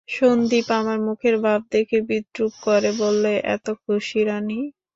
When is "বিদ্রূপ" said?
2.09-2.53